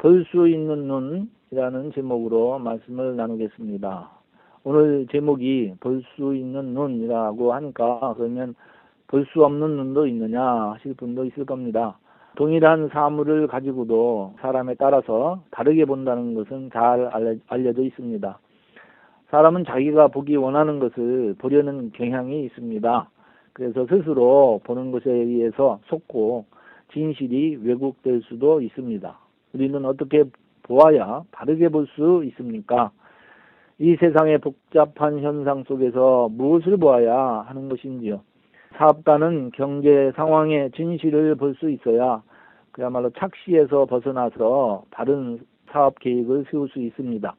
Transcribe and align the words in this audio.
볼 0.00 0.24
수 0.30 0.48
있는 0.48 0.88
눈이라는 0.88 1.92
제목으로 1.92 2.58
말씀을 2.58 3.16
나누겠습니다. 3.16 4.10
오늘 4.64 5.06
제목이 5.12 5.74
볼 5.78 6.02
수 6.16 6.34
있는 6.34 6.72
눈이라고 6.72 7.52
하니까 7.52 8.14
그러면 8.16 8.54
볼 9.08 9.26
수 9.26 9.44
없는 9.44 9.76
눈도 9.76 10.06
있느냐 10.06 10.42
하실 10.72 10.94
분도 10.94 11.26
있을 11.26 11.44
겁니다. 11.44 11.98
동일한 12.36 12.88
사물을 12.88 13.46
가지고도 13.48 14.36
사람에 14.40 14.76
따라서 14.78 15.42
다르게 15.50 15.84
본다는 15.84 16.32
것은 16.32 16.70
잘 16.72 17.10
알려져 17.48 17.82
있습니다. 17.82 18.38
사람은 19.30 19.66
자기가 19.66 20.08
보기 20.08 20.34
원하는 20.36 20.78
것을 20.78 21.34
보려는 21.38 21.92
경향이 21.92 22.44
있습니다. 22.46 23.10
그래서 23.52 23.86
스스로 23.86 24.62
보는 24.64 24.92
것에 24.92 25.10
의해서 25.10 25.78
속고 25.88 26.46
진실이 26.94 27.56
왜곡될 27.62 28.22
수도 28.22 28.62
있습니다. 28.62 29.19
우리는 29.52 29.84
어떻게 29.84 30.24
보아야 30.62 31.22
바르게 31.32 31.68
볼 31.68 31.86
수 31.96 32.22
있습니까? 32.26 32.90
이 33.78 33.96
세상의 33.96 34.38
복잡한 34.38 35.20
현상 35.20 35.64
속에서 35.64 36.28
무엇을 36.30 36.76
보아야 36.76 37.44
하는 37.46 37.68
것인지요? 37.68 38.20
사업가는 38.76 39.50
경제 39.54 40.12
상황의 40.14 40.70
진실을 40.72 41.34
볼 41.36 41.54
수 41.54 41.70
있어야 41.70 42.22
그야말로 42.72 43.10
착시에서 43.10 43.86
벗어나서 43.86 44.84
바른 44.90 45.40
사업 45.70 45.98
계획을 45.98 46.46
세울 46.50 46.68
수 46.68 46.78
있습니다. 46.80 47.34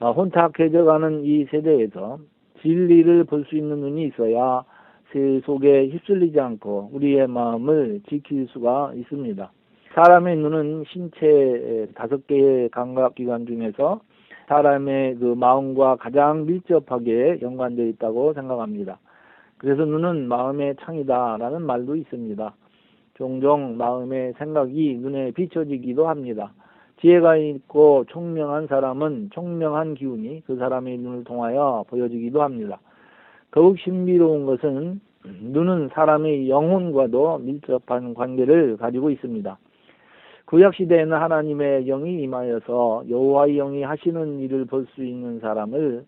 아, 0.00 0.10
혼탁해져가는 0.10 1.24
이 1.24 1.44
세대에서 1.46 2.18
진리를 2.62 3.24
볼 3.24 3.44
수 3.44 3.56
있는 3.56 3.78
눈이 3.80 4.06
있어야 4.06 4.64
세 5.12 5.40
속에 5.44 5.88
휩쓸리지 5.88 6.40
않고 6.40 6.90
우리의 6.92 7.28
마음을 7.28 8.00
지킬 8.08 8.48
수가 8.48 8.92
있습니다. 8.94 9.50
사람의 9.94 10.36
눈은 10.38 10.84
신체 10.88 11.88
다섯 11.94 12.26
개의 12.26 12.68
감각기관 12.70 13.46
중에서 13.46 14.00
사람의 14.48 15.16
그 15.16 15.24
마음과 15.24 15.96
가장 15.96 16.46
밀접하게 16.46 17.38
연관되어 17.40 17.86
있다고 17.86 18.32
생각합니다. 18.34 18.98
그래서 19.56 19.84
눈은 19.84 20.26
마음의 20.26 20.76
창이다라는 20.80 21.62
말도 21.62 21.94
있습니다. 21.94 22.54
종종 23.14 23.76
마음의 23.76 24.34
생각이 24.36 24.98
눈에 25.00 25.30
비춰지기도 25.30 26.08
합니다. 26.08 26.52
지혜가 27.00 27.36
있고 27.36 28.04
총명한 28.08 28.66
사람은 28.66 29.30
총명한 29.32 29.94
기운이 29.94 30.42
그 30.44 30.56
사람의 30.56 30.98
눈을 30.98 31.22
통하여 31.22 31.84
보여지기도 31.88 32.42
합니다. 32.42 32.80
더욱 33.52 33.78
신비로운 33.78 34.44
것은 34.46 35.00
눈은 35.24 35.90
사람의 35.92 36.50
영혼과도 36.50 37.38
밀접한 37.38 38.14
관계를 38.14 38.76
가지고 38.76 39.10
있습니다. 39.10 39.56
구약 40.54 40.76
시대에는 40.76 41.16
하나님의 41.16 41.86
영이 41.86 42.22
임하여서 42.22 43.06
여호와의 43.10 43.56
영이 43.56 43.82
하시는 43.82 44.38
일을 44.38 44.66
볼 44.66 44.86
수 44.94 45.04
있는 45.04 45.40
사람을 45.40 46.04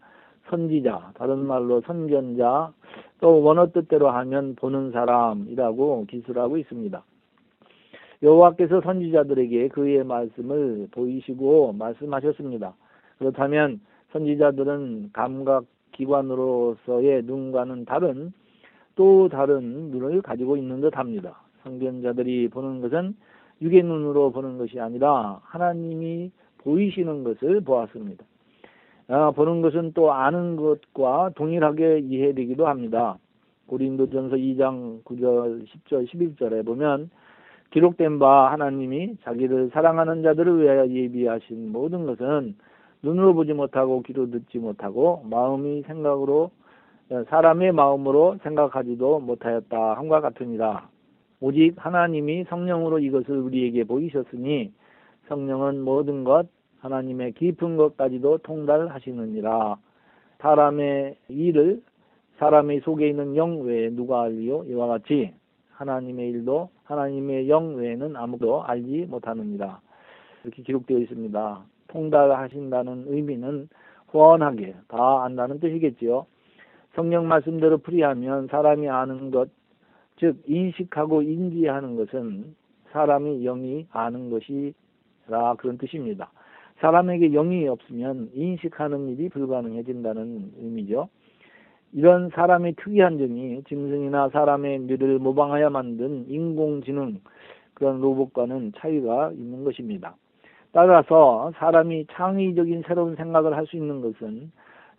선지자, 0.48 1.14
다른 1.16 1.44
말로 1.44 1.80
선견자, 1.80 2.72
또 3.20 3.42
원어 3.42 3.72
뜻대로 3.72 4.08
하면 4.08 4.54
보는 4.54 4.92
사람이라고 4.92 6.06
기술하고 6.08 6.58
있습니다. 6.58 7.02
여호와께서 8.22 8.82
선지자들에게 8.82 9.66
그의 9.66 10.04
말씀을 10.04 10.90
보이시고 10.92 11.72
말씀하셨습니다. 11.72 12.72
그렇다면 13.18 13.80
선지자들은 14.12 15.10
감각 15.12 15.64
기관으로서의 15.90 17.24
눈과는 17.24 17.84
다른 17.84 18.32
또 18.94 19.28
다른 19.28 19.90
눈을 19.90 20.22
가지고 20.22 20.56
있는 20.56 20.82
듯 20.82 20.96
합니다. 20.96 21.42
성견자들이 21.64 22.46
보는 22.50 22.80
것은 22.80 23.16
육의 23.62 23.82
눈으로 23.82 24.32
보는 24.32 24.58
것이 24.58 24.78
아니라 24.80 25.40
하나님이 25.44 26.30
보이시는 26.58 27.24
것을 27.24 27.60
보았습니다. 27.60 28.24
아, 29.08 29.30
보는 29.30 29.62
것은 29.62 29.92
또 29.94 30.12
아는 30.12 30.56
것과 30.56 31.30
동일하게 31.36 32.00
이해되기도 32.00 32.66
합니다. 32.66 33.18
고린도전서 33.66 34.36
2장 34.36 35.02
9절, 35.04 35.66
10절, 35.66 36.08
11절에 36.08 36.64
보면 36.64 37.10
기록된 37.70 38.18
바 38.18 38.50
하나님이 38.52 39.16
자기를 39.22 39.70
사랑하는 39.72 40.22
자들을 40.22 40.62
위하여 40.62 40.88
예비하신 40.88 41.72
모든 41.72 42.06
것은 42.06 42.54
눈으로 43.02 43.34
보지 43.34 43.52
못하고 43.52 44.02
귀로 44.02 44.30
듣지 44.30 44.58
못하고 44.58 45.24
마음이 45.28 45.82
생각으로 45.82 46.50
사람의 47.28 47.72
마음으로 47.72 48.38
생각하지도 48.42 49.20
못하였다 49.20 49.94
함과 49.94 50.20
같으니라. 50.20 50.88
오직 51.40 51.74
하나님이 51.76 52.44
성령으로 52.44 52.98
이것을 52.98 53.38
우리에게 53.38 53.84
보이셨으니 53.84 54.72
성령은 55.28 55.82
모든 55.82 56.24
것 56.24 56.48
하나님의 56.80 57.32
깊은 57.32 57.76
것까지도 57.76 58.38
통달하시느니라. 58.38 59.76
사람의 60.38 61.16
일을 61.28 61.82
사람의 62.38 62.80
속에 62.80 63.08
있는 63.08 63.34
영 63.36 63.62
외에 63.62 63.90
누가 63.90 64.22
알리요? 64.22 64.64
이와 64.64 64.86
같이 64.86 65.32
하나님의 65.72 66.30
일도 66.30 66.70
하나님의 66.84 67.48
영 67.48 67.76
외에는 67.76 68.16
아무도 68.16 68.62
알지 68.62 69.06
못하느니라. 69.08 69.80
이렇게 70.44 70.62
기록되어 70.62 70.98
있습니다. 70.98 71.64
통달하신다는 71.88 73.04
의미는 73.08 73.68
훤하게 74.12 74.76
다 74.88 75.24
안다는 75.24 75.60
뜻이겠지요. 75.60 76.26
성령 76.94 77.28
말씀대로 77.28 77.78
풀이하면 77.78 78.48
사람이 78.48 78.88
아는 78.88 79.30
것, 79.30 79.50
즉 80.16 80.42
인식하고 80.46 81.22
인지하는 81.22 81.96
것은 81.96 82.54
사람이 82.90 83.42
영이 83.42 83.86
아는 83.90 84.30
것이라 84.30 85.54
그런 85.58 85.78
뜻입니다. 85.78 86.30
사람에게 86.80 87.30
영이 87.30 87.68
없으면 87.68 88.30
인식하는 88.34 89.08
일이 89.08 89.28
불가능해진다는 89.28 90.52
의미죠. 90.58 91.08
이런 91.92 92.30
사람의 92.30 92.74
특이한 92.76 93.18
점이 93.18 93.62
짐승이나 93.68 94.28
사람의 94.30 94.80
뇌를 94.80 95.18
모방하여 95.18 95.70
만든 95.70 96.26
인공지능 96.28 97.20
그런 97.74 98.00
로봇과는 98.00 98.72
차이가 98.76 99.30
있는 99.32 99.64
것입니다. 99.64 100.16
따라서 100.72 101.52
사람이 101.56 102.06
창의적인 102.12 102.84
새로운 102.86 103.16
생각을 103.16 103.56
할 103.56 103.66
수 103.66 103.76
있는 103.76 104.00
것은 104.02 104.52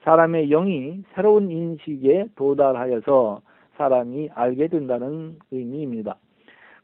사람의 0.03 0.49
영이 0.49 1.03
새로운 1.13 1.51
인식에 1.51 2.27
도달하여서 2.35 3.41
사람이 3.77 4.29
알게 4.33 4.67
된다는 4.67 5.37
의미입니다. 5.51 6.17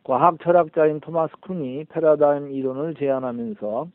과학 0.03 0.39
철학자인 0.41 0.99
토마스 0.99 1.33
쿤이 1.41 1.87
패러다임 1.89 2.51
이론을 2.51 2.95
제안하면서 2.95 3.87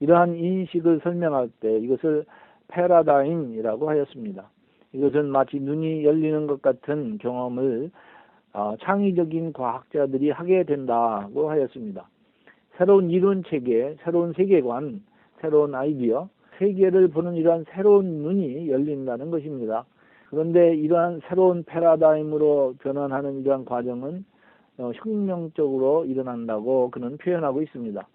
이러한 0.00 0.34
인식을 0.36 1.00
설명할 1.02 1.50
때 1.60 1.78
이것을 1.78 2.24
패러다임이라고 2.68 3.88
하였습니다. 3.88 4.48
이것은 4.92 5.28
마치 5.28 5.60
눈이 5.60 6.04
열리는 6.04 6.46
것 6.46 6.62
같은 6.62 7.18
경험을 7.18 7.90
어, 8.52 8.74
창의적인 8.80 9.52
과학자들이 9.52 10.30
하게 10.30 10.64
된다고 10.64 11.50
하였습니다. 11.50 12.08
새로운 12.76 13.10
이론 13.10 13.44
체계, 13.44 13.94
새로운 14.02 14.32
세계관, 14.32 15.02
새로운 15.40 15.74
아이디어, 15.74 16.28
세계를 16.58 17.08
보는 17.08 17.34
이러한 17.34 17.66
새로운 17.70 18.06
눈이 18.06 18.70
열린다는 18.70 19.30
것입니다. 19.30 19.84
그런데 20.30 20.76
이러한 20.76 21.22
새로운 21.28 21.64
패러다임으로 21.64 22.76
변환하는 22.78 23.40
이러한 23.40 23.64
과정은 23.64 24.24
어, 24.78 24.92
혁명적으로 24.94 26.04
일어난다고 26.04 26.90
그는 26.92 27.16
표현하고 27.18 27.62
있습니다. 27.62 28.06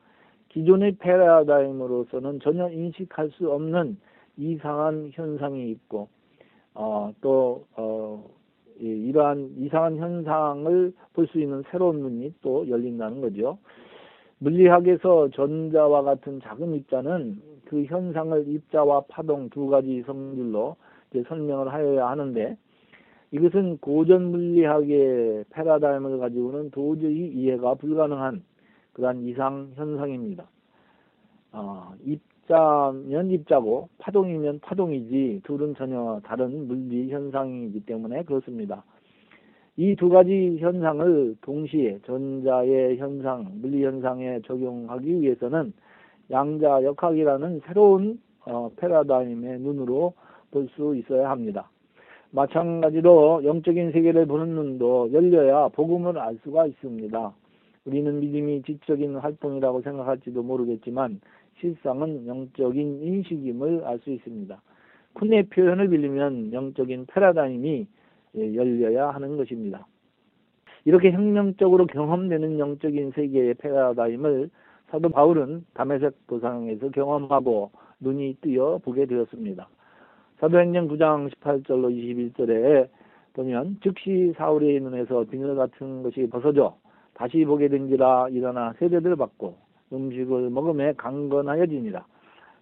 기존의 0.47 0.93
패러다임으로서는 0.99 2.39
전혀 2.39 2.69
인식할 2.69 3.31
수 3.31 3.51
없는 3.51 3.97
이상한 4.37 5.09
현상이 5.13 5.69
있고 5.71 6.07
어, 6.73 7.13
또 7.19 7.65
어, 7.75 8.23
이러한 8.79 9.55
이상한 9.57 9.97
현상을 9.97 10.93
볼 11.13 11.27
수 11.27 11.39
있는 11.39 11.63
새로운 11.69 11.99
눈이 11.99 12.35
또 12.41 12.67
열린다는 12.69 13.19
거죠. 13.19 13.57
물리학에서 14.39 15.29
전자와 15.31 16.03
같은 16.03 16.39
작은 16.41 16.75
입자는 16.75 17.41
그 17.65 17.83
현상을 17.83 18.47
입자와 18.47 19.01
파동 19.09 19.49
두 19.49 19.67
가지 19.67 20.01
성질로 20.05 20.77
설명을 21.23 21.71
하여야 21.71 22.07
하는데 22.07 22.57
이것은 23.31 23.77
고전 23.79 24.31
물리학의 24.31 25.45
패러다임을 25.49 26.19
가지고는 26.19 26.71
도저히 26.71 27.27
이해가 27.27 27.75
불가능한 27.75 28.43
그러한 28.93 29.23
이상 29.23 29.71
현상입니다. 29.75 30.47
어, 31.51 31.93
입자면 32.05 33.31
입자고 33.31 33.89
파동이면 33.97 34.59
파동이지 34.59 35.41
둘은 35.43 35.75
전혀 35.75 36.21
다른 36.23 36.67
물리 36.67 37.09
현상이기 37.09 37.85
때문에 37.85 38.23
그렇습니다. 38.23 38.83
이 39.77 39.95
두 39.95 40.07
가지 40.07 40.57
현상을 40.59 41.35
동시에 41.41 41.99
전자의 42.05 42.97
현상, 42.97 43.45
물리 43.55 43.83
현상에 43.83 44.39
적용하기 44.45 45.21
위해서는 45.21 45.73
양자 46.31 46.83
역학이라는 46.83 47.61
새로운 47.65 48.19
어, 48.45 48.69
패러다임의 48.77 49.59
눈으로 49.59 50.13
볼 50.55 50.69
수 50.69 50.95
있어야 50.95 51.29
합니다. 51.29 51.69
마찬가지로 52.31 53.43
영적인 53.43 53.91
세계를 53.91 54.25
보는 54.25 54.55
눈도 54.55 55.11
열려야 55.11 55.67
복음을 55.69 56.17
알 56.17 56.37
수가 56.43 56.65
있습니다. 56.65 57.33
우리는 57.85 58.19
믿음이 58.19 58.63
지적인 58.63 59.17
활동이라고 59.17 59.81
생각할지도 59.81 60.43
모르겠지만 60.43 61.19
실상은 61.59 62.25
영적인 62.25 63.03
인식임을 63.03 63.83
알 63.83 63.99
수 63.99 64.11
있습니다. 64.11 64.61
쿤의 65.15 65.49
표현을 65.49 65.89
빌리면 65.89 66.53
영적인 66.53 67.05
패러다임이 67.07 67.87
열려야 68.35 69.09
하는 69.09 69.37
것입니다. 69.37 69.85
이렇게 70.85 71.11
혁명적으로 71.11 71.85
경험되는 71.85 72.59
영적인 72.59 73.11
세계의 73.11 73.55
패러다임을 73.55 74.49
사도 74.89 75.09
바울은 75.09 75.65
담에색 75.73 76.27
도상에서 76.27 76.89
경험하고 76.89 77.71
눈이 77.99 78.37
뜨여 78.41 78.79
보게 78.83 79.05
되었습니다. 79.05 79.67
사도행전 80.39 80.89
9장 80.89 81.31
18절로 81.31 81.89
21절에 82.35 82.89
보면 83.33 83.77
즉시 83.81 84.33
사울의 84.35 84.81
눈에서 84.81 85.23
비늘 85.29 85.55
같은 85.55 86.03
것이 86.03 86.27
벗어져 86.29 86.75
다시 87.13 87.45
보게 87.45 87.69
된지라 87.69 88.27
일어나 88.29 88.73
세례를 88.73 89.15
받고 89.15 89.55
음식을 89.93 90.49
먹음에 90.49 90.93
강건하여지니라. 90.97 92.05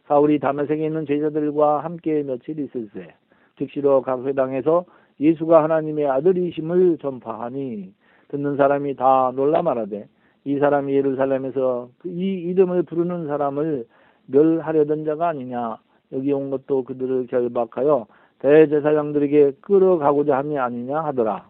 사울이 0.08 0.40
다메섹에 0.40 0.86
있는 0.86 1.06
제자들과 1.08 1.84
함께 1.84 2.22
며칠 2.22 2.60
있을세 2.60 3.16
즉시로 3.58 4.02
각 4.02 4.24
회당에서 4.26 4.86
예수가 5.20 5.64
하나님의 5.64 6.08
아들이심을 6.08 7.00
전파하니 7.00 7.94
듣는 8.28 8.58
사람이 8.58 8.96
다 8.96 9.32
놀라 9.36 9.64
말하되 9.64 10.08
이 10.46 10.60
사람이 10.60 10.94
예루살렘에서 10.94 11.90
그이 12.00 12.44
이름을 12.44 12.84
부르는 12.84 13.28
사람을 13.28 13.86
멸하려던 14.28 15.06
자가 15.06 15.30
아니냐 15.30 15.78
여기 16.14 16.32
온 16.32 16.50
것도 16.50 16.84
그들을 16.84 17.28
결박하여 17.28 18.08
대제사장들에게 18.40 19.54
끌어가고자 19.62 20.38
함이 20.38 20.58
아니냐 20.58 21.00
하더라. 21.06 21.48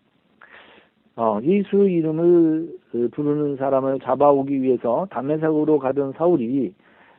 어, 1.15 1.39
예수 1.44 1.88
이름을 1.88 2.75
그 2.92 3.10
부르는 3.13 3.57
사람을 3.57 4.00
잡아오기 4.00 4.62
위해서 4.62 5.07
담메색으로 5.12 5.80
가던 5.80 6.13
사울이 6.13 6.74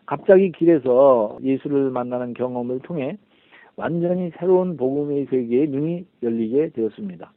갑자기 0.07 0.53
길에서 0.53 1.39
예수를 1.43 1.91
만나는 1.91 2.35
경험을 2.35 2.81
통해 2.81 3.17
완전히 3.77 4.31
새로운 4.39 4.77
복음의 4.77 5.27
세계에 5.27 5.67
눈이 5.67 6.07
열리게 6.23 6.71
되었습니다. 6.71 7.33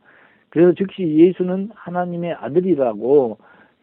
그래서 0.50 0.74
즉시 0.74 1.04
예수는 1.04 1.70
하나님의 1.74 2.34
아들이라고 2.34 3.38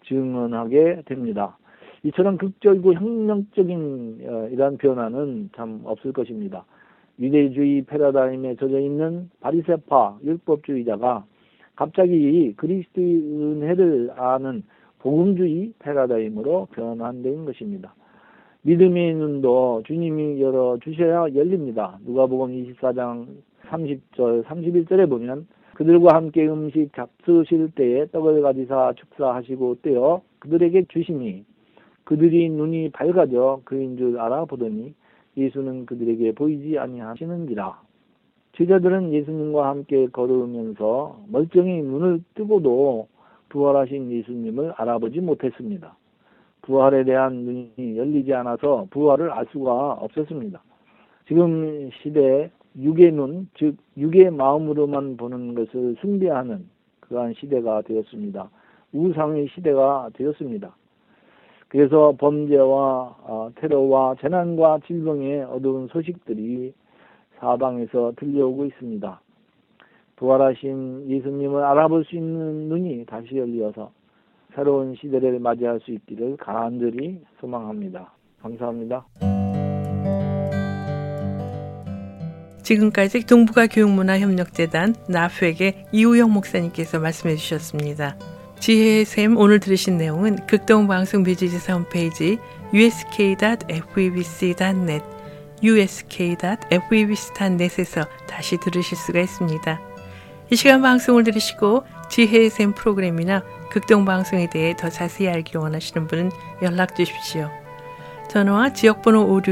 증언하게 0.07 1.03
됩니다. 1.07 1.57
이처럼 2.05 2.37
극적이고 2.37 2.95
혁명적인 2.95 4.19
어, 4.27 4.49
이러한 4.51 4.77
변화는 4.77 5.51
참 5.57 5.81
없을 5.85 6.13
것입니다. 6.13 6.65
유대주의 7.19 7.83
패러다임에 7.83 8.57
젖어 8.57 8.79
있는 8.79 9.31
바리세파 9.41 10.19
율법주의자가 10.23 11.25
갑자기 11.77 12.53
그리스도의 12.57 13.17
은혜를 13.17 14.13
아는 14.17 14.63
복음주의 14.99 15.73
패러다임으로 15.79 16.69
변환된 16.73 17.47
것입니다. 17.47 17.95
믿음의 18.63 19.15
눈도 19.15 19.83
주님이 19.87 20.41
열어 20.41 20.79
주셔야 20.83 21.27
열립니다. 21.35 21.99
누가복음 22.05 22.51
24장 22.51 23.27
30절 23.69 24.45
31절에 24.45 25.09
보면 25.09 25.47
그들과 25.75 26.15
함께 26.17 26.47
음식 26.47 26.91
잡수실 26.95 27.71
때에 27.75 28.07
떡을 28.07 28.43
가지사 28.43 28.93
축사하시고 28.97 29.77
떼어 29.83 30.23
그들에게 30.39 30.85
주시니 30.89 31.45
그들이 32.05 32.51
눈이 32.51 32.91
밝아져 32.91 33.61
그인 33.65 33.97
줄 33.97 34.19
알아보더니 34.19 34.95
예수는 35.37 35.87
그들에게 35.87 36.33
보이지 36.33 36.79
아니하시는지라. 36.79 37.81
제자들은 38.57 39.13
예수님과 39.13 39.69
함께 39.69 40.07
걸으면서 40.07 41.21
멀쩡히 41.29 41.83
눈을 41.83 42.23
뜨고도 42.35 43.09
부활하신 43.49 44.13
예수님을 44.13 44.73
알아보지 44.77 45.21
못했습니다. 45.21 45.97
부활에 46.63 47.05
대한 47.05 47.35
눈이 47.35 47.97
열리지 47.97 48.33
않아서 48.35 48.87
부활을 48.91 49.31
알 49.31 49.47
수가 49.51 49.93
없었습니다. 49.93 50.63
지금 51.27 51.91
시대 52.03 52.51
육의 52.77 53.13
눈, 53.13 53.49
즉 53.55 53.77
육의 53.97 54.31
마음으로만 54.31 55.17
보는 55.17 55.55
것을 55.55 55.97
숭배하는 56.01 56.69
그러한 57.01 57.35
시대가 57.35 57.83
되었습니다. 57.83 58.51
우상의 58.93 59.49
시대가 59.49 60.11
되었습니다. 60.15 60.75
그래서 61.75 62.15
범죄와 62.17 63.17
어, 63.23 63.51
테러와 63.57 64.15
재난과 64.21 64.79
질병의 64.87 65.43
어두운 65.43 65.89
소식들이 65.89 66.73
사방에서 67.41 68.13
들려오고 68.17 68.67
있습니다. 68.67 69.21
부활하신 70.15 71.11
예수님을 71.11 71.65
알아볼 71.65 72.05
수 72.05 72.15
있는 72.15 72.69
눈이 72.69 73.07
다시 73.07 73.37
열려서 73.37 73.91
새로운 74.55 74.95
시대를 74.95 75.41
맞이할 75.41 75.81
수 75.81 75.91
있기를 75.91 76.37
간절히 76.37 77.21
소망합니다. 77.41 78.13
감사합니다. 78.41 79.05
지금까지 82.63 83.27
동북아 83.27 83.67
교육문화협력재단 83.67 84.95
나프에게 85.09 85.87
이우영 85.91 86.33
목사님께서 86.33 87.01
말씀해 87.01 87.35
주셨습니다. 87.35 88.17
지혜의 88.65 89.05
샘 89.05 89.37
오늘 89.37 89.61
들으신 89.61 89.99
내용은 89.99 90.37
극동방송 90.47 91.23
뮤지지사 91.23 91.75
홈페이지 91.75 92.39
usk.febc.net 92.73 95.05
usk.febc.net에서 95.63 98.07
다시 98.27 98.57
들으실 98.57 98.97
수가 98.97 99.21
있습니다. 99.21 99.81
이 100.51 100.57
시간 100.57 100.81
방송을 100.81 101.25
들으시고 101.25 101.85
지혜의 102.09 102.49
샘 102.49 102.73
프로그램이나 102.73 103.43
극동방송에 103.71 104.49
대해 104.49 104.75
더 104.75 104.89
자세히 104.89 105.29
알기 105.29 105.59
원하시는 105.59 106.07
분은 106.07 106.31
연락 106.63 106.97
주십시오. 106.97 107.51
전화와 108.31 108.73
지역번호 108.73 109.43